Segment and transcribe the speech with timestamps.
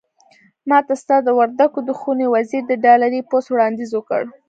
[0.69, 4.21] ماته ستا د وردګو د ښوونې وزير د ډالري پست وړانديز وکړ.